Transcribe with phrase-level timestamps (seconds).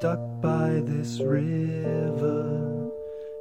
[0.00, 2.90] stuck by this river,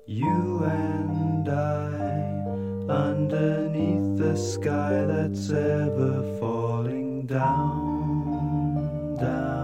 [0.06, 9.59] you and I, underneath the sky that's ever falling down, down.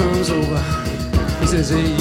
[0.00, 0.58] Comes over.
[1.40, 1.99] He says, Hey,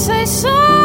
[0.00, 0.79] say so